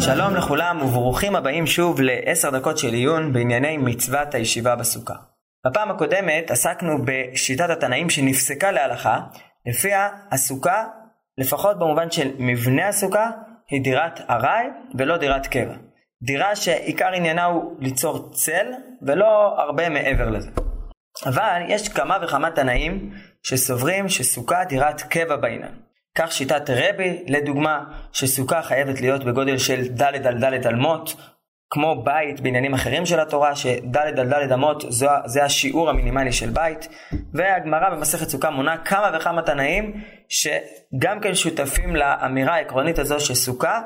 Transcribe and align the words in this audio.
שלום 0.00 0.34
לכולם 0.36 0.82
וברוכים 0.82 1.36
הבאים 1.36 1.66
שוב 1.66 2.00
לעשר 2.00 2.50
דקות 2.50 2.78
של 2.78 2.92
עיון 2.92 3.32
בענייני 3.32 3.76
מצוות 3.76 4.34
הישיבה 4.34 4.76
בסוכה. 4.76 5.14
בפעם 5.66 5.90
הקודמת 5.90 6.50
עסקנו 6.50 6.98
בשיטת 7.04 7.70
התנאים 7.70 8.10
שנפסקה 8.10 8.72
להלכה, 8.72 9.20
לפיה 9.66 10.08
הסוכה, 10.30 10.84
לפחות 11.38 11.78
במובן 11.78 12.10
של 12.10 12.30
מבנה 12.38 12.88
הסוכה, 12.88 13.30
היא 13.70 13.84
דירת 13.84 14.20
ארעי 14.30 14.66
ולא 14.98 15.16
דירת 15.16 15.46
קבע. 15.46 15.74
דירה 16.22 16.56
שעיקר 16.56 17.08
עניינה 17.14 17.44
הוא 17.44 17.76
ליצור 17.78 18.32
צל 18.32 18.66
ולא 19.02 19.60
הרבה 19.60 19.88
מעבר 19.88 20.30
לזה. 20.30 20.50
אבל 21.26 21.62
יש 21.68 21.88
כמה 21.88 22.18
וכמה 22.22 22.50
תנאים 22.50 23.10
שסוברים 23.42 24.08
שסוכה 24.08 24.64
דירת 24.64 25.00
קבע 25.00 25.36
בעניין. 25.36 25.72
כך 26.14 26.32
שיטת 26.32 26.70
רבי, 26.70 27.24
לדוגמה, 27.26 27.84
שסוכה 28.12 28.62
חייבת 28.62 29.00
להיות 29.00 29.24
בגודל 29.24 29.58
של 29.58 29.88
ד' 29.88 30.26
על 30.26 30.44
ד' 30.44 30.66
אמות, 30.66 31.14
כמו 31.70 32.02
בית 32.04 32.40
בעניינים 32.40 32.74
אחרים 32.74 33.06
של 33.06 33.20
התורה, 33.20 33.56
שד' 33.56 33.96
על 33.96 34.28
ד' 34.28 34.52
אמות 34.52 34.84
זה, 34.88 35.06
זה 35.24 35.44
השיעור 35.44 35.90
המינימלי 35.90 36.32
של 36.32 36.50
בית, 36.50 36.88
והגמרא 37.34 37.90
במסכת 37.90 38.28
סוכה 38.28 38.50
מונה 38.50 38.76
כמה 38.76 39.10
וכמה 39.16 39.42
תנאים 39.42 40.02
שגם 40.28 41.20
כן 41.20 41.34
שותפים 41.34 41.96
לאמירה 41.96 42.54
העקרונית 42.54 42.98
הזו 42.98 43.20
שסוכה 43.20 43.80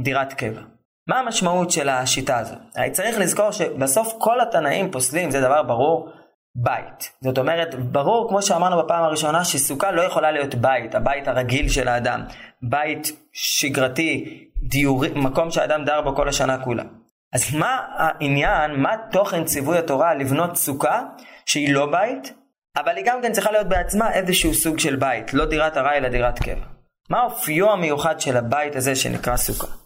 דירת 0.00 0.32
קבע. 0.32 0.60
מה 1.08 1.18
המשמעות 1.18 1.70
של 1.70 1.88
השיטה 1.88 2.38
הזו? 2.38 2.54
צריך 2.92 3.18
לזכור 3.18 3.50
שבסוף 3.50 4.14
כל 4.18 4.40
התנאים 4.40 4.90
פוסלים, 4.90 5.30
זה 5.30 5.40
דבר 5.40 5.62
ברור, 5.62 6.08
בית. 6.56 7.12
זאת 7.20 7.38
אומרת, 7.38 7.74
ברור, 7.74 8.28
כמו 8.28 8.42
שאמרנו 8.42 8.82
בפעם 8.82 9.04
הראשונה, 9.04 9.44
שסוכה 9.44 9.92
לא 9.92 10.02
יכולה 10.02 10.30
להיות 10.30 10.54
בית, 10.54 10.94
הבית 10.94 11.28
הרגיל 11.28 11.68
של 11.68 11.88
האדם. 11.88 12.22
בית 12.62 13.12
שגרתי, 13.32 14.44
דיורי, 14.56 15.08
מקום 15.14 15.50
שהאדם 15.50 15.84
דר 15.84 16.00
בו 16.00 16.16
כל 16.16 16.28
השנה 16.28 16.64
כולה. 16.64 16.82
אז 17.32 17.54
מה 17.54 17.78
העניין, 17.96 18.70
מה 18.70 18.94
תוכן 19.10 19.44
ציווי 19.44 19.78
התורה 19.78 20.14
לבנות 20.14 20.56
סוכה 20.56 21.02
שהיא 21.46 21.74
לא 21.74 21.86
בית, 21.86 22.34
אבל 22.76 22.96
היא 22.96 23.04
גם 23.06 23.22
כן 23.22 23.32
צריכה 23.32 23.50
להיות 23.50 23.68
בעצמה 23.68 24.12
איזשהו 24.12 24.54
סוג 24.54 24.78
של 24.78 24.96
בית, 24.96 25.34
לא 25.34 25.44
דירת 25.44 25.76
ארעי 25.76 25.98
אלא 25.98 26.08
דירת 26.08 26.38
קבע. 26.38 26.64
מה 27.10 27.22
אופיו 27.22 27.70
המיוחד 27.70 28.20
של 28.20 28.36
הבית 28.36 28.76
הזה 28.76 28.96
שנקרא 28.96 29.36
סוכה? 29.36 29.81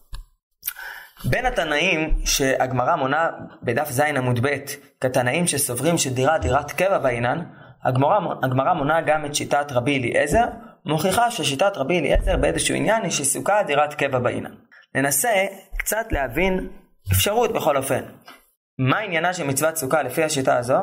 בין 1.24 1.46
התנאים 1.46 2.14
שהגמרא 2.24 2.96
מונה 2.96 3.30
בדף 3.62 3.90
ז 3.90 4.00
עמוד 4.00 4.46
ב' 4.46 4.56
כתנאים 5.00 5.46
שסוברים 5.46 5.98
שדירה 5.98 6.38
דירת 6.38 6.72
קבע 6.72 6.98
בעינן, 6.98 7.42
הגמרא, 7.84 8.74
מונה 8.74 9.00
גם 9.00 9.24
את 9.24 9.34
שיטת 9.34 9.72
רבי 9.72 9.98
אליעזר, 9.98 10.44
מוכיחה 10.84 11.30
ששיטת 11.30 11.76
רבי 11.76 11.98
אליעזר 11.98 12.36
באיזשהו 12.36 12.74
עניין 12.74 13.02
היא 13.02 13.10
שסוכה 13.10 13.62
דירת 13.62 13.94
קבע 13.94 14.18
בעינן. 14.18 14.54
ננסה 14.94 15.28
קצת 15.78 16.06
להבין 16.10 16.68
אפשרות 17.12 17.52
בכל 17.52 17.76
אופן. 17.76 18.02
מה 18.78 18.98
עניינה 18.98 19.32
של 19.34 19.44
מצוות 19.44 19.76
סוכה 19.76 20.02
לפי 20.02 20.24
השיטה 20.24 20.58
הזו? 20.58 20.78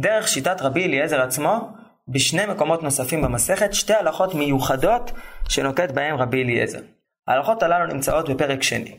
דרך 0.00 0.28
שיטת 0.28 0.62
רבי 0.62 0.84
אליעזר 0.84 1.22
עצמו, 1.22 1.70
בשני 2.08 2.46
מקומות 2.46 2.82
נוספים 2.82 3.22
במסכת, 3.22 3.74
שתי 3.74 3.94
הלכות 3.94 4.34
מיוחדות 4.34 5.12
שנוקט 5.48 5.90
בהם 5.90 6.16
רבי 6.16 6.42
אליעזר. 6.42 6.80
ההלכות 7.28 7.62
הללו 7.62 7.86
נמצאות 7.86 8.28
בפרק 8.28 8.62
שני. 8.62 8.98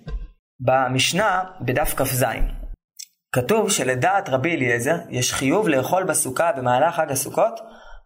במשנה, 0.60 1.44
בדף 1.62 1.94
כ"ז, 1.98 2.26
כתוב 3.34 3.72
שלדעת 3.72 4.30
רבי 4.30 4.56
אליעזר, 4.56 4.96
יש 5.10 5.34
חיוב 5.34 5.68
לאכול 5.68 6.04
בסוכה 6.04 6.52
במהלך 6.52 6.96
חג 6.96 7.12
הסוכות 7.12 7.60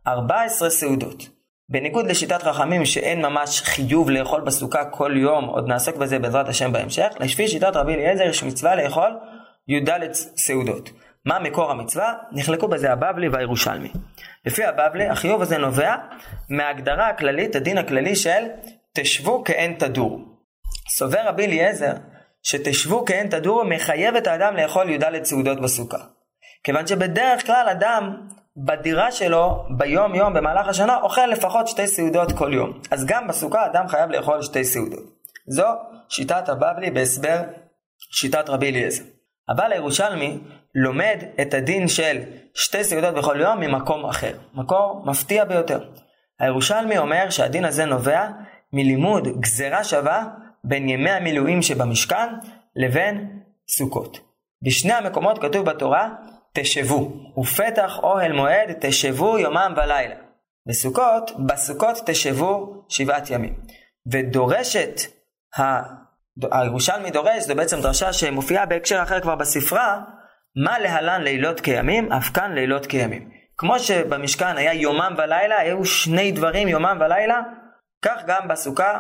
14 0.08 0.70
סעודות. 0.70 1.30
בניגוד 1.70 2.08
לשיטת 2.08 2.44
חכמים 2.44 2.86
שאין 2.86 3.22
ממש 3.22 3.62
חיוב 3.62 4.10
לאכול 4.10 4.42
בסוכה 4.42 4.86
כל 4.86 5.14
יום, 5.16 5.46
עוד 5.46 5.68
נעסוק 5.68 5.96
בזה 5.96 6.20
בעזרת 6.20 6.50
השם 6.50 6.72
בהמשך, 6.72 7.08
לפי 7.20 7.48
שיטת 7.48 7.76
רבי 7.76 7.94
אליעזר 7.94 8.24
יש 8.24 8.44
מצווה 8.44 8.76
לאכול 8.76 9.20
י"ד 9.68 10.14
סעודות. 10.14 10.90
מה 11.26 11.40
מקור 11.40 11.72
המצווה? 11.72 12.14
נחלקו 12.32 12.68
בזה 12.68 12.92
הבבלי 12.92 13.30
והירושלמי. 13.30 13.92
לפי 14.46 14.66
הבבלי, 14.66 15.10
החיוב 15.10 15.42
הזה 15.42 15.58
נובע 15.58 15.96
מההגדרה 16.50 17.10
הכללית, 17.10 17.56
הדין 17.56 17.78
הכללי 17.78 18.16
של 18.16 18.46
תשבו 18.96 19.44
כעין 19.46 19.74
תדור. 19.80 20.20
סובר 20.90 21.28
רבי 21.28 21.46
אליעזר 21.46 21.94
שתשבו 22.50 23.06
כעין 23.06 23.30
תדור 23.30 23.64
מחייב 23.64 24.16
את 24.16 24.28
האדם 24.28 24.56
לאכול 24.56 24.90
י"ד 24.90 25.24
סעודות 25.24 25.62
בסוכה. 25.62 25.98
כיוון 26.64 26.88
שבדרך 26.88 27.46
כלל 27.46 27.68
אדם 27.72 28.28
בדירה 28.58 29.12
שלו 29.12 29.66
ביום 29.78 30.16
יום 30.16 30.34
במהלך 30.34 30.68
השנה 30.68 30.98
אוכל 30.98 31.26
לפחות 31.26 31.68
שתי 31.68 31.88
סעודות 31.88 32.32
כל 32.32 32.54
יום. 32.54 32.80
אז 32.92 33.06
גם 33.06 33.28
בסוכה 33.28 33.66
אדם 33.66 33.88
חייב 33.88 34.10
לאכול 34.10 34.42
שתי 34.42 34.64
סעודות. 34.64 35.04
זו 35.48 35.68
שיטת 36.10 36.50
הבבלי 36.50 36.92
בהסבר 36.92 37.42
שיטת 38.12 38.50
רבי 38.50 38.70
אליעזר. 38.70 39.04
אבל 39.50 39.72
הירושלמי 39.72 40.40
לומד 40.76 41.24
את 41.42 41.54
הדין 41.54 41.88
של 41.88 42.18
שתי 42.54 42.84
סעודות 42.84 43.16
בכל 43.16 43.38
יום 43.40 43.60
ממקום 43.60 44.06
אחר. 44.06 44.34
מקור 44.54 45.04
מפתיע 45.06 45.46
ביותר. 45.46 45.90
הירושלמי 46.40 46.98
אומר 46.98 47.30
שהדין 47.30 47.66
הזה 47.66 47.86
נובע 47.86 48.28
מלימוד 48.74 49.28
גזרה 49.40 49.84
שווה 49.84 50.26
בין 50.64 50.90
ימי 50.90 51.10
המילואים 51.10 51.62
שבמשכן 51.62 52.28
לבין 52.76 53.40
סוכות. 53.70 54.20
בשני 54.62 54.94
המקומות 54.94 55.42
כתוב 55.42 55.66
בתורה 55.66 56.10
תשבו, 56.54 57.12
ופתח 57.38 58.00
אוהל 58.04 58.32
מועד 58.32 58.74
תשבו 58.80 59.38
יומם 59.38 59.74
ולילה. 59.78 60.16
בסוכות, 60.68 61.32
בסוכות 61.46 61.98
תשבו 62.06 62.84
שבעת 62.90 63.30
ימים. 63.30 63.54
ודורשת, 64.12 65.02
ה... 65.60 65.82
הירושלמי 66.52 67.12
דורש, 67.12 67.44
זו 67.44 67.56
בעצם 67.56 67.82
דרשה 67.82 68.14
שמופיעה 68.14 68.66
בהקשר 68.66 69.04
אחר 69.04 69.20
כבר 69.20 69.36
בספרה, 69.36 70.02
מה 70.64 70.80
להלן 70.80 71.22
לילות 71.22 71.60
כימים, 71.60 72.12
אף 72.12 72.30
כאן 72.34 72.52
לילות 72.54 72.86
כימים. 72.86 73.30
כמו 73.58 73.80
שבמשכן 73.80 74.58
היה 74.58 74.74
יומם 74.74 75.14
ולילה, 75.18 75.58
היו 75.58 75.86
שני 75.86 76.32
דברים 76.32 76.68
יומם 76.68 76.98
ולילה, 77.00 77.42
כך 78.02 78.24
גם 78.28 78.48
בסוכה 78.48 79.00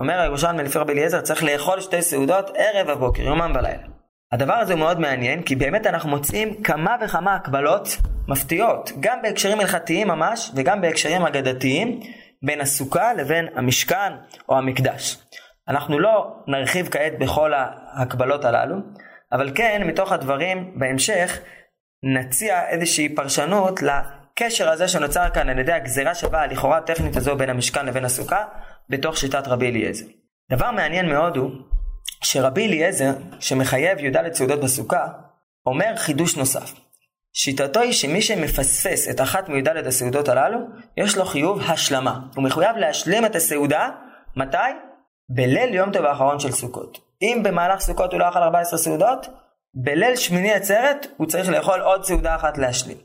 אומר 0.00 0.20
הירושלמי 0.20 0.62
לפי 0.62 0.78
רבי 0.78 0.92
אליעזר, 0.92 1.20
צריך 1.20 1.44
לאכול 1.44 1.80
שתי 1.80 2.02
סעודות 2.02 2.50
ערב 2.54 2.90
הבוקר, 2.90 3.22
יומם 3.22 3.52
ולילה. 3.54 3.82
הדבר 4.32 4.52
הזה 4.52 4.72
הוא 4.72 4.80
מאוד 4.80 5.00
מעניין, 5.00 5.42
כי 5.42 5.56
באמת 5.56 5.86
אנחנו 5.86 6.10
מוצאים 6.10 6.62
כמה 6.62 6.96
וכמה 7.04 7.34
הקבלות 7.34 7.88
מפתיעות, 8.28 8.92
גם 9.00 9.22
בהקשרים 9.22 9.60
הלכתיים 9.60 10.08
ממש, 10.08 10.50
וגם 10.54 10.80
בהקשרים 10.80 11.22
אגדתיים, 11.22 12.00
בין 12.42 12.60
הסוכה 12.60 13.14
לבין 13.14 13.48
המשכן 13.54 14.12
או 14.48 14.58
המקדש. 14.58 15.18
אנחנו 15.68 15.98
לא 15.98 16.36
נרחיב 16.46 16.88
כעת 16.88 17.18
בכל 17.18 17.52
ההקבלות 17.54 18.44
הללו, 18.44 18.76
אבל 19.32 19.50
כן, 19.54 19.82
מתוך 19.86 20.12
הדברים 20.12 20.72
בהמשך, 20.78 21.40
נציע 22.02 22.68
איזושהי 22.68 23.14
פרשנות 23.14 23.80
לקשר 23.82 24.70
הזה 24.70 24.88
שנוצר 24.88 25.30
כאן 25.30 25.48
על 25.48 25.58
ידי 25.58 25.72
הגזירה 25.72 26.14
שווה 26.14 26.42
הלכאורה 26.42 26.76
הטכנית 26.76 27.16
הזו 27.16 27.36
בין 27.36 27.50
המשכן 27.50 27.86
לבין 27.86 28.04
הסוכה, 28.04 28.44
בתוך 28.90 29.16
שיטת 29.16 29.48
רבי 29.48 29.68
אליעזר. 29.68 30.04
דבר 30.50 30.70
מעניין 30.70 31.08
מאוד 31.08 31.36
הוא 31.36 31.50
שרבי 32.22 32.66
אליעזר, 32.66 33.12
שמחייב 33.40 33.98
י"ד 33.98 34.32
סעודות 34.32 34.60
בסוכה, 34.60 35.06
אומר 35.66 35.96
חידוש 35.96 36.36
נוסף. 36.36 36.72
שיטתו 37.32 37.80
היא 37.80 37.92
שמי 37.92 38.22
שמפספס 38.22 39.08
את 39.08 39.20
אחת 39.20 39.48
מי"ד 39.48 39.68
הסעודות 39.68 40.28
הללו, 40.28 40.58
יש 40.96 41.16
לו 41.16 41.24
חיוב 41.24 41.60
השלמה. 41.60 42.20
הוא 42.36 42.44
מחויב 42.44 42.76
להשלים 42.76 43.26
את 43.26 43.34
הסעודה, 43.34 43.90
מתי? 44.36 44.56
בליל 45.28 45.74
יום 45.74 45.92
טוב 45.92 46.04
האחרון 46.04 46.40
של 46.40 46.52
סוכות. 46.52 46.98
אם 47.22 47.40
במהלך 47.44 47.80
סוכות 47.80 48.12
הוא 48.12 48.20
לא 48.20 48.28
אכל 48.28 48.38
14 48.38 48.78
סעודות, 48.78 49.26
בליל 49.74 50.16
שמיני 50.16 50.52
עצרת 50.52 51.06
הוא 51.16 51.26
צריך 51.26 51.48
לאכול 51.48 51.80
עוד 51.80 52.04
סעודה 52.04 52.36
אחת 52.36 52.58
להשלים. 52.58 52.96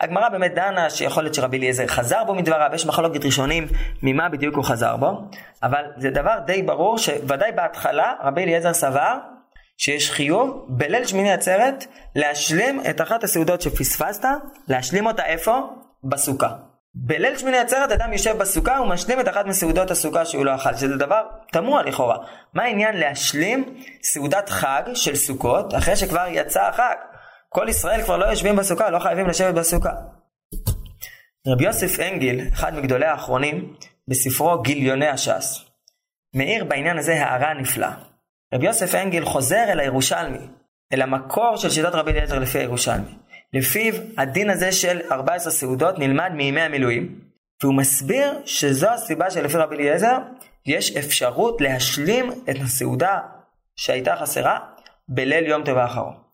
הגמרא 0.00 0.28
באמת 0.28 0.54
דנה 0.54 0.90
שיכול 0.90 1.22
להיות 1.22 1.34
שרבי 1.34 1.58
אליעזר 1.58 1.86
חזר 1.86 2.24
בו 2.24 2.34
מדבריו, 2.34 2.70
יש 2.74 2.86
מחלוקת 2.86 3.24
ראשונים 3.24 3.66
ממה 4.02 4.28
בדיוק 4.28 4.56
הוא 4.56 4.64
חזר 4.64 4.96
בו, 4.96 5.20
אבל 5.62 5.84
זה 5.96 6.10
דבר 6.10 6.38
די 6.46 6.62
ברור 6.62 6.98
שוודאי 6.98 7.52
בהתחלה 7.52 8.12
רבי 8.22 8.42
אליעזר 8.42 8.72
סבר 8.72 9.18
שיש 9.76 10.10
חיוב 10.10 10.66
בליל 10.68 11.06
שמיני 11.06 11.32
עצרת 11.32 11.84
להשלים 12.16 12.80
את 12.90 13.00
אחת 13.00 13.24
הסעודות 13.24 13.62
שפספסת, 13.62 14.24
להשלים 14.68 15.06
אותה 15.06 15.26
איפה? 15.26 15.60
בסוכה. 16.04 16.48
בליל 16.94 17.38
שמיני 17.38 17.58
עצרת 17.58 17.92
אדם 17.92 18.12
יושב 18.12 18.38
בסוכה 18.38 18.80
ומשלים 18.80 19.20
את 19.20 19.28
אחת 19.28 19.46
מסעודות 19.46 19.90
הסוכה 19.90 20.24
שהוא 20.24 20.44
לא 20.44 20.54
אכל, 20.54 20.74
שזה 20.74 20.96
דבר 20.96 21.22
תמוה 21.52 21.82
לכאורה. 21.82 22.16
מה 22.54 22.62
העניין 22.62 22.96
להשלים 22.96 23.74
סעודת 24.02 24.48
חג 24.48 24.82
של 24.94 25.16
סוכות 25.16 25.74
אחרי 25.74 25.96
שכבר 25.96 26.24
יצא 26.28 26.68
החג? 26.68 26.94
כל 27.52 27.68
ישראל 27.68 28.02
כבר 28.02 28.16
לא 28.16 28.26
יושבים 28.26 28.56
בסוכה, 28.56 28.90
לא 28.90 28.98
חייבים 28.98 29.26
לשבת 29.26 29.54
בסוכה. 29.54 29.92
רבי 31.46 31.64
יוסף 31.64 32.00
אנגל, 32.00 32.48
אחד 32.52 32.74
מגדולי 32.74 33.06
האחרונים, 33.06 33.74
בספרו 34.08 34.62
גיליוני 34.62 35.08
הש"ס, 35.08 35.64
מאיר 36.34 36.64
בעניין 36.64 36.98
הזה 36.98 37.24
הערה 37.24 37.54
נפלאה. 37.54 37.94
רבי 38.54 38.66
יוסף 38.66 38.94
אנגל 38.94 39.24
חוזר 39.24 39.64
אל 39.68 39.80
הירושלמי, 39.80 40.46
אל 40.92 41.02
המקור 41.02 41.56
של 41.56 41.70
שיטת 41.70 41.94
רבי 41.94 42.10
אליעזר 42.10 42.38
לפי 42.38 42.58
הירושלמי. 42.58 43.14
לפיו 43.52 43.94
הדין 44.18 44.50
הזה 44.50 44.72
של 44.72 45.00
14 45.10 45.52
סעודות 45.52 45.98
נלמד 45.98 46.32
מימי 46.34 46.60
המילואים, 46.60 47.20
והוא 47.62 47.74
מסביר 47.74 48.42
שזו 48.44 48.88
הסיבה 48.88 49.30
שלפי 49.30 49.56
רבי 49.56 49.76
אליעזר 49.76 50.18
יש 50.66 50.96
אפשרות 50.96 51.60
להשלים 51.60 52.30
את 52.50 52.56
הסעודה 52.64 53.18
שהייתה 53.76 54.16
חסרה 54.16 54.58
בליל 55.08 55.46
יום 55.46 55.64
טוב 55.64 55.78
האחרון. 55.78 56.31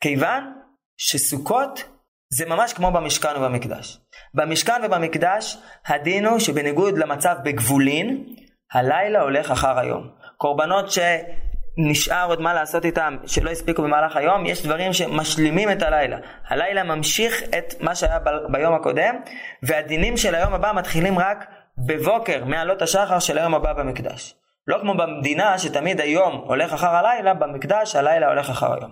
כיוון 0.00 0.52
שסוכות 0.96 1.84
זה 2.30 2.46
ממש 2.46 2.72
כמו 2.72 2.90
במשכן 2.90 3.36
ובמקדש. 3.36 3.98
במשכן 4.34 4.80
ובמקדש 4.84 5.56
הדין 5.86 6.26
הוא 6.26 6.38
שבניגוד 6.38 6.98
למצב 6.98 7.36
בגבולין, 7.44 8.24
הלילה 8.72 9.20
הולך 9.20 9.50
אחר 9.50 9.78
היום. 9.78 10.10
קורבנות 10.36 10.86
שנשאר 10.90 12.26
עוד 12.28 12.40
מה 12.40 12.54
לעשות 12.54 12.84
איתם, 12.84 13.16
שלא 13.26 13.50
הספיקו 13.50 13.82
במהלך 13.82 14.16
היום, 14.16 14.46
יש 14.46 14.66
דברים 14.66 14.92
שמשלימים 14.92 15.70
את 15.70 15.82
הלילה. 15.82 16.18
הלילה 16.48 16.82
ממשיך 16.82 17.42
את 17.42 17.74
מה 17.80 17.94
שהיה 17.94 18.18
ב- 18.18 18.52
ביום 18.52 18.74
הקודם, 18.74 19.14
והדינים 19.62 20.16
של 20.16 20.34
היום 20.34 20.54
הבא 20.54 20.72
מתחילים 20.74 21.18
רק 21.18 21.46
בבוקר, 21.86 22.44
מעלות 22.44 22.82
השחר 22.82 23.18
של 23.18 23.38
היום 23.38 23.54
הבא 23.54 23.72
במקדש. 23.72 24.34
לא 24.66 24.78
כמו 24.80 24.94
במדינה 24.96 25.58
שתמיד 25.58 26.00
היום 26.00 26.34
הולך 26.46 26.72
אחר 26.72 26.94
הלילה, 26.96 27.34
במקדש 27.34 27.96
הלילה 27.96 28.28
הולך 28.28 28.50
אחר 28.50 28.74
היום. 28.74 28.90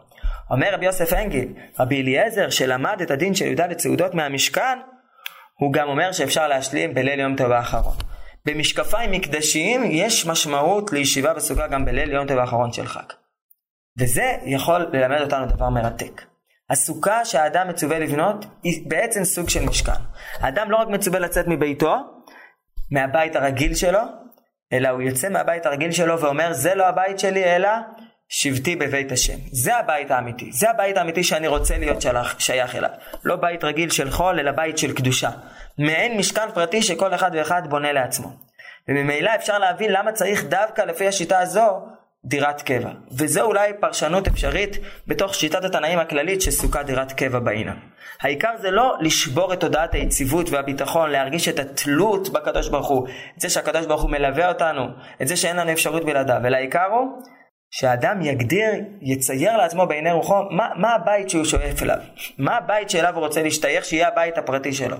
אומר 0.50 0.74
רבי 0.74 0.86
יוסף 0.86 1.12
אנגל, 1.12 1.46
רבי 1.80 2.02
אליעזר 2.02 2.50
שלמד 2.50 3.00
את 3.02 3.10
הדין 3.10 3.34
של 3.34 3.44
י"ד 3.44 3.78
סעודות 3.78 4.14
מהמשכן, 4.14 4.78
הוא 5.58 5.72
גם 5.72 5.88
אומר 5.88 6.12
שאפשר 6.12 6.48
להשלים 6.48 6.94
בליל 6.94 7.20
יום 7.20 7.36
טוב 7.36 7.52
האחרון. 7.52 7.96
במשקפיים 8.46 9.10
מקדשיים 9.10 9.82
יש 9.84 10.26
משמעות 10.26 10.92
לישיבה 10.92 11.34
בסוכה 11.34 11.66
גם 11.66 11.84
בליל 11.84 12.10
יום 12.10 12.26
טוב 12.26 12.38
האחרון 12.38 12.72
של 12.72 12.86
חג. 12.86 13.12
וזה 13.98 14.36
יכול 14.44 14.86
ללמד 14.92 15.20
אותנו 15.20 15.46
דבר 15.46 15.68
מרתק. 15.68 16.22
הסוכה 16.70 17.24
שהאדם 17.24 17.68
מצווה 17.68 17.98
לבנות 17.98 18.44
היא 18.62 18.90
בעצם 18.90 19.24
סוג 19.24 19.48
של 19.48 19.64
משכן. 19.64 19.92
האדם 20.40 20.70
לא 20.70 20.76
רק 20.76 20.88
מצווה 20.88 21.18
לצאת 21.18 21.46
מביתו, 21.48 21.96
מהבית 22.90 23.36
הרגיל 23.36 23.74
שלו, 23.74 24.00
אלא 24.72 24.88
הוא 24.88 25.02
יוצא 25.02 25.28
מהבית 25.28 25.66
הרגיל 25.66 25.92
שלו 25.92 26.20
ואומר 26.20 26.52
זה 26.52 26.74
לא 26.74 26.86
הבית 26.86 27.18
שלי 27.18 27.44
אלא 27.44 27.68
שבטי 28.28 28.76
בבית 28.76 29.12
השם. 29.12 29.38
זה 29.52 29.76
הבית 29.76 30.10
האמיתי. 30.10 30.52
זה 30.52 30.70
הבית 30.70 30.96
האמיתי 30.96 31.24
שאני 31.24 31.48
רוצה 31.48 31.78
להיות 31.78 32.02
שלח, 32.02 32.38
שייך 32.38 32.76
אליו. 32.76 32.90
לא 33.24 33.36
בית 33.36 33.64
רגיל 33.64 33.90
של 33.90 34.10
חול, 34.10 34.40
אלא 34.40 34.50
בית 34.50 34.78
של 34.78 34.92
קדושה. 34.92 35.30
מעין 35.78 36.18
משכן 36.18 36.50
פרטי 36.54 36.82
שכל 36.82 37.14
אחד 37.14 37.30
ואחד 37.34 37.62
בונה 37.68 37.92
לעצמו. 37.92 38.32
וממילא 38.88 39.30
אפשר 39.34 39.58
להבין 39.58 39.92
למה 39.92 40.12
צריך 40.12 40.44
דווקא 40.44 40.82
לפי 40.82 41.08
השיטה 41.08 41.38
הזו 41.38 41.82
דירת 42.24 42.62
קבע. 42.62 42.90
וזו 43.18 43.40
אולי 43.40 43.72
פרשנות 43.80 44.26
אפשרית 44.26 44.78
בתוך 45.06 45.34
שיטת 45.34 45.64
התנאים 45.64 45.98
הכללית 45.98 46.42
שסוכה 46.42 46.82
דירת 46.82 47.12
קבע 47.12 47.38
בעינם. 47.38 47.76
העיקר 48.20 48.50
זה 48.60 48.70
לא 48.70 48.96
לשבור 49.00 49.52
את 49.52 49.60
תודעת 49.60 49.94
היציבות 49.94 50.50
והביטחון, 50.50 51.10
להרגיש 51.10 51.48
את 51.48 51.58
התלות 51.58 52.28
בקדוש 52.28 52.68
ברוך 52.68 52.88
הוא, 52.88 53.08
את 53.36 53.40
זה 53.40 53.48
שהקדוש 53.48 53.86
ברוך 53.86 54.02
הוא 54.02 54.10
מלווה 54.10 54.48
אותנו, 54.48 54.86
את 55.22 55.28
זה 55.28 55.36
שאין 55.36 55.56
לנו 55.56 55.72
אפשרות 55.72 56.04
בלעדיו, 56.04 56.40
אלא 56.46 56.56
העיקר 56.56 56.84
הוא 56.84 57.22
שאדם 57.70 58.22
יגדיר, 58.22 58.70
יצייר 59.00 59.56
לעצמו 59.56 59.86
בעיני 59.86 60.12
רוחו 60.12 60.42
מה, 60.50 60.68
מה 60.76 60.94
הבית 60.94 61.30
שהוא 61.30 61.44
שואף 61.44 61.82
אליו, 61.82 61.98
מה 62.38 62.56
הבית 62.56 62.90
שאליו 62.90 63.14
הוא 63.14 63.24
רוצה 63.24 63.42
להשתייך, 63.42 63.84
שיהיה 63.84 64.08
הבית 64.08 64.38
הפרטי 64.38 64.72
שלו. 64.72 64.96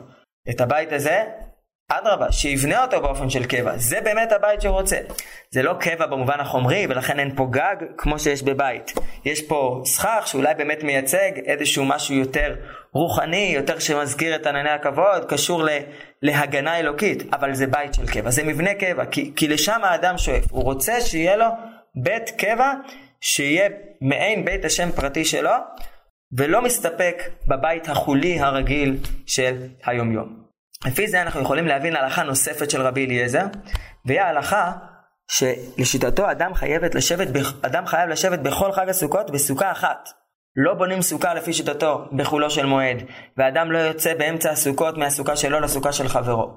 את 0.51 0.61
הבית 0.61 0.93
הזה, 0.93 1.25
אדרבה, 1.89 2.33
שיבנה 2.33 2.85
אותו 2.85 3.01
באופן 3.01 3.31
של 3.31 3.45
קבע, 3.45 3.73
זה 3.77 4.01
באמת 4.01 4.33
הבית 4.33 4.61
שהוא 4.61 4.75
רוצה. 4.75 4.97
זה 5.51 5.63
לא 5.63 5.75
קבע 5.81 6.07
במובן 6.07 6.41
החומרי, 6.41 6.87
ולכן 6.89 7.19
אין 7.19 7.37
פה 7.37 7.47
גג 7.51 7.77
כמו 7.97 8.19
שיש 8.19 8.43
בבית. 8.43 8.93
יש 9.25 9.43
פה 9.43 9.83
סכך 9.85 10.23
שאולי 10.27 10.55
באמת 10.55 10.83
מייצג 10.83 11.31
איזשהו 11.45 11.85
משהו 11.85 12.15
יותר 12.15 12.55
רוחני, 12.93 13.53
יותר 13.55 13.79
שמזכיר 13.79 14.37
את 14.37 14.47
ענני 14.47 14.71
הכבוד, 14.71 15.25
קשור 15.29 15.63
ל, 15.63 15.69
להגנה 16.23 16.79
אלוקית, 16.79 17.35
אבל 17.35 17.55
זה 17.55 17.67
בית 17.67 17.95
של 17.95 18.07
קבע, 18.07 18.31
זה 18.31 18.45
מבנה 18.45 18.75
קבע, 18.75 19.05
כי, 19.07 19.33
כי 19.37 19.49
לשם 19.49 19.81
האדם 19.85 20.19
שואף, 20.19 20.45
הוא 20.51 20.63
רוצה 20.63 21.01
שיהיה 21.01 21.37
לו 21.37 21.47
בית 21.97 22.31
קבע 22.31 22.73
שיהיה 23.21 23.69
מעין 24.01 24.45
בית 24.45 24.65
השם 24.65 24.93
פרטי 24.93 25.25
שלו, 25.25 25.51
ולא 26.37 26.63
מסתפק 26.63 27.23
בבית 27.49 27.89
החולי 27.89 28.41
הרגיל 28.41 28.99
של 29.27 29.69
היומיום. 29.85 30.47
לפי 30.87 31.09
זה 31.09 31.23
אנחנו 31.23 31.41
יכולים 31.41 31.67
להבין 31.67 31.97
הלכה 31.97 32.23
נוספת 32.23 32.71
של 32.71 32.83
רבי 32.83 33.07
אליעזר, 33.07 33.45
והיא 34.05 34.21
ההלכה 34.21 34.73
שלשיטתו 35.31 36.31
אדם, 36.31 36.53
לשבת, 36.95 37.29
אדם 37.63 37.87
חייב 37.87 38.09
לשבת 38.09 38.39
בכל 38.39 38.73
חג 38.73 38.89
הסוכות 38.89 39.31
בסוכה 39.31 39.73
אחת. 39.73 40.09
לא 40.57 40.75
בונים 40.75 41.03
סוכה 41.03 41.35
לפי 41.35 41.53
שיטתו 41.53 42.05
בחולו 42.13 42.51
של 42.51 42.67
מועד, 42.67 43.03
ואדם 43.37 43.73
לא 43.73 43.79
יוצא 43.79 44.15
באמצע 44.15 44.51
הסוכות 44.51 44.99
מהסוכה 44.99 45.37
שלו 45.37 45.61
לסוכה 45.61 45.93
של 45.93 46.09
חברו. 46.09 46.51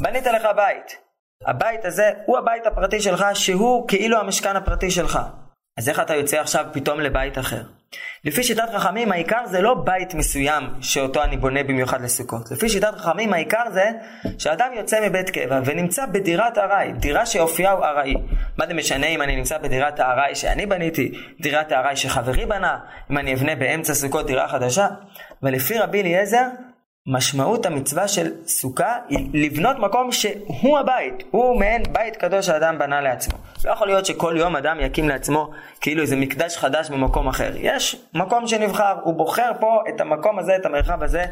בנית 0.00 0.26
לך 0.26 0.46
בית, 0.56 0.98
הבית 1.46 1.84
הזה 1.84 2.10
הוא 2.26 2.38
הבית 2.38 2.66
הפרטי 2.66 3.00
שלך, 3.00 3.24
שהוא 3.34 3.88
כאילו 3.88 4.18
המשכן 4.18 4.56
הפרטי 4.56 4.90
שלך. 4.90 5.18
אז 5.78 5.88
איך 5.88 6.00
אתה 6.00 6.14
יוצא 6.14 6.40
עכשיו 6.40 6.66
פתאום 6.72 7.00
לבית 7.00 7.38
אחר? 7.38 7.62
לפי 8.24 8.42
שיטת 8.42 8.68
חכמים 8.74 9.12
העיקר 9.12 9.46
זה 9.46 9.60
לא 9.60 9.74
בית 9.74 10.14
מסוים 10.14 10.64
שאותו 10.80 11.22
אני 11.22 11.36
בונה 11.36 11.62
במיוחד 11.62 12.02
לסוכות. 12.02 12.50
לפי 12.50 12.68
שיטת 12.68 12.94
חכמים 12.94 13.32
העיקר 13.32 13.62
זה 13.72 13.90
שאדם 14.38 14.72
יוצא 14.76 15.08
מבית 15.08 15.30
קבע 15.30 15.60
ונמצא 15.64 16.06
בדירת 16.06 16.58
ארעי, 16.58 16.92
דירה 16.92 17.26
שאופייה 17.26 17.72
הוא 17.72 17.84
ארעי. 17.84 18.14
מה 18.58 18.66
זה 18.66 18.74
משנה 18.74 19.06
אם 19.06 19.22
אני 19.22 19.36
נמצא 19.36 19.58
בדירת 19.58 20.00
הארעי 20.00 20.34
שאני 20.34 20.66
בניתי, 20.66 21.12
דירת 21.40 21.72
הארעי 21.72 21.96
שחברי 21.96 22.46
בנה, 22.46 22.78
אם 23.10 23.18
אני 23.18 23.34
אבנה 23.34 23.54
באמצע 23.54 23.94
סוכות 23.94 24.26
דירה 24.26 24.48
חדשה? 24.48 24.88
ולפי 25.42 25.78
רבי 25.78 26.00
אליעזר, 26.00 26.46
משמעות 27.06 27.66
המצווה 27.66 28.08
של 28.08 28.32
סוכה 28.46 28.98
היא 29.08 29.28
לבנות 29.32 29.78
מקום 29.78 30.12
שהוא 30.12 30.78
הבית, 30.78 31.14
הוא 31.30 31.60
מעין 31.60 31.82
בית 31.92 32.16
קדוש 32.16 32.46
שהאדם 32.46 32.78
בנה 32.78 33.00
לעצמו. 33.00 33.38
לא 33.64 33.72
יכול 33.72 33.86
להיות 33.86 34.06
שכל 34.06 34.34
יום 34.38 34.56
אדם 34.56 34.80
יקים 34.80 35.08
לעצמו 35.08 35.50
כאילו 35.80 36.02
איזה 36.02 36.16
מקדש 36.16 36.56
חדש 36.56 36.90
במקום 36.90 37.28
אחר. 37.28 37.52
יש 37.56 37.96
מקום 38.14 38.46
שנבחר, 38.46 38.96
הוא 39.02 39.14
בוחר 39.14 39.50
פה 39.60 39.82
את 39.88 40.00
המקום 40.00 40.38
הזה, 40.38 40.56
את 40.56 40.66
המרחב 40.66 41.02
הזה, 41.02 41.24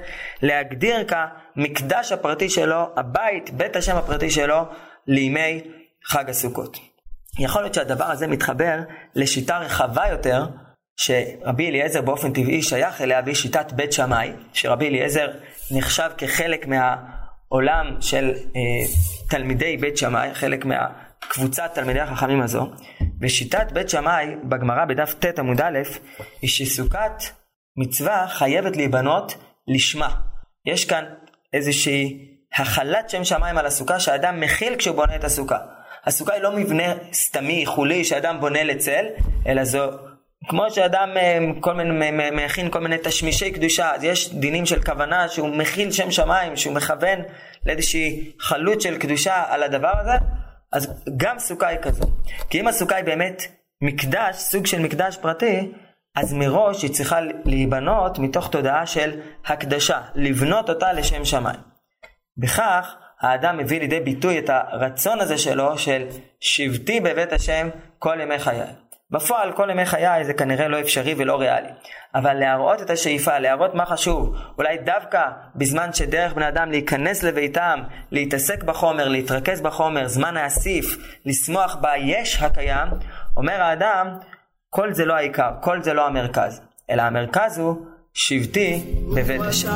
להגדיר 0.43 0.97
כמקדש 1.05 2.13
הפרטי 2.13 2.51
שלו, 2.51 2.87
הבית, 2.97 3.51
בית 3.51 3.77
השם 3.77 3.97
הפרטי 3.97 4.31
שלו, 4.31 4.63
לימי 5.07 5.61
חג 6.05 6.31
הסוכות. 6.31 6.79
יכול 7.39 7.63
להיות 7.63 7.75
שהדבר 7.75 8.05
הזה 8.05 8.27
מתחבר 8.27 8.79
לשיטה 9.15 9.59
רחבה 9.59 10.09
יותר 10.11 10.45
שרבי 10.97 11.69
אליעזר 11.69 12.03
באופן 12.03 12.33
טבעי 12.33 12.63
שייך 12.63 13.01
אליה 13.01 13.21
והיא 13.25 13.35
שיטת 13.35 13.73
בית 13.73 13.93
שמאי, 13.93 14.33
שרבי 14.53 14.89
אליעזר 14.89 15.29
נחשב 15.73 16.11
כחלק 16.19 16.67
מהעולם 16.67 17.97
של 18.01 18.31
אה, 18.57 18.61
תלמידי 19.29 19.77
בית 19.77 19.97
שמאי, 19.97 20.35
חלק 20.35 20.65
מהקבוצת 20.65 21.71
תלמידי 21.75 22.01
החכמים 22.01 22.41
הזו, 22.41 22.71
ושיטת 23.21 23.73
בית 23.73 23.89
שמאי 23.89 24.27
בגמרא 24.45 24.85
בדף 24.85 25.15
ט 25.15 25.39
עמוד 25.39 25.61
א' 25.61 25.79
היא 26.43 26.51
שסוכת 26.51 27.23
מצווה 27.77 28.27
חייבת 28.29 28.77
להיבנות 28.77 29.35
לשמה. 29.69 30.15
יש 30.67 30.85
כאן 30.85 31.05
איזושהי 31.53 32.29
החלת 32.55 33.11
שם 33.11 33.25
שמיים 33.25 33.59
על 33.59 33.67
הסוכה 33.67 34.01
שאדם 34.01 34.41
מכיל 34.41 34.77
כשהוא 34.77 34.97
בונה 34.97 35.17
את 35.17 35.25
הסוכה. 35.25 35.59
הסוכה 36.05 36.33
היא 36.35 36.43
לא 36.43 36.57
מבנה 36.57 36.95
סתמי, 37.13 37.67
חולי, 37.67 38.05
שאדם 38.05 38.41
בונה 38.41 38.63
לצל, 38.63 39.05
אלא 39.47 39.65
זו 39.65 39.91
כמו 40.49 40.71
שאדם 40.71 41.09
אה, 41.17 41.39
כל 41.61 41.75
מיני, 41.75 42.11
מכין 42.33 42.71
כל 42.71 42.79
מיני 42.79 42.97
תשמישי 43.03 43.51
קדושה, 43.51 43.95
אז 43.95 44.05
יש 44.05 44.35
דינים 44.35 44.67
של 44.67 44.83
כוונה 44.83 45.29
שהוא 45.29 45.49
מכיל 45.49 45.91
שם 45.91 46.11
שמיים, 46.11 46.57
שהוא 46.57 46.75
מכוון 46.75 47.19
לאיזושהי 47.67 48.33
חלות 48.41 48.81
של 48.81 48.99
קדושה 48.99 49.45
על 49.49 49.63
הדבר 49.63 49.93
הזה, 49.99 50.25
אז 50.73 51.05
גם 51.17 51.39
סוכה 51.39 51.69
היא 51.69 51.79
כזו. 51.79 52.05
כי 52.51 52.61
אם 52.61 52.69
הסוכה 52.69 52.97
היא 52.97 53.05
באמת 53.05 53.43
מקדש, 53.83 54.37
סוג 54.37 54.67
של 54.67 54.83
מקדש 54.83 55.17
פרטי, 55.17 55.73
אז 56.17 56.33
מראש 56.33 56.83
היא 56.83 56.91
צריכה 56.91 57.19
להיבנות 57.45 58.19
מתוך 58.19 58.51
תודעה 58.51 58.87
של 58.87 59.21
הקדשה, 59.47 60.01
לבנות 60.15 60.69
אותה 60.69 60.93
לשם 60.93 61.25
שמיים. 61.25 61.61
בכך 62.37 62.95
האדם 63.21 63.59
מביא 63.59 63.81
לידי 63.81 64.01
ביטוי 64.01 64.39
את 64.39 64.51
הרצון 64.51 65.21
הזה 65.21 65.39
שלו 65.39 65.79
של 65.79 66.07
שבתי 66.41 67.01
בבית 67.01 67.33
השם 67.33 67.69
כל 67.99 68.19
ימי 68.21 68.39
חיי. 68.39 68.82
בפועל 69.13 69.53
כל 69.53 69.69
ימי 69.71 69.87
חיי 69.87 70.25
זה 70.25 70.35
כנראה 70.35 70.69
לא 70.69 70.81
אפשרי 70.81 71.15
ולא 71.19 71.41
ריאלי. 71.41 71.69
אבל 72.15 72.35
להראות 72.35 72.83
את 72.83 72.91
השאיפה, 72.91 73.39
להראות 73.39 73.75
מה 73.75 73.87
חשוב, 73.87 74.37
אולי 74.59 74.79
דווקא 74.79 75.23
בזמן 75.55 75.93
שדרך 75.93 76.33
בני 76.33 76.49
אדם 76.49 76.71
להיכנס 76.71 77.23
לביתם, 77.23 77.81
להתעסק 78.11 78.63
בחומר, 78.63 79.09
להתרכז 79.09 79.61
בחומר, 79.61 80.09
זמן 80.09 80.35
להסיף, 80.35 80.97
לשמוח 81.27 81.77
ביש 81.81 82.43
הקיים, 82.43 82.89
אומר 83.37 83.63
האדם, 83.63 84.09
כל 84.71 84.93
זה 84.93 85.05
לא 85.05 85.15
העיקר, 85.15 85.51
כל 85.61 85.83
זה 85.83 85.93
לא 85.93 86.07
המרכז, 86.07 86.61
אלא 86.91 87.03
המרכז 87.03 87.59
הוא 87.59 87.77
שבטי 88.15 88.85
בבית 89.17 89.41
השם. 89.41 89.69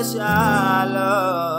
ושלום 0.00 1.49